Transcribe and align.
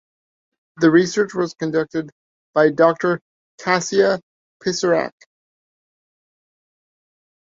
The 0.77 0.89
research 0.89 1.35
was 1.35 1.53
conducted 1.53 2.09
by 2.55 2.71
Doctor 2.71 3.21
Kasia 3.61 4.19
Pisarek. 4.59 5.13